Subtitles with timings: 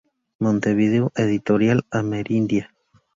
[0.39, 2.73] Montevideo: Editorial Amerindia.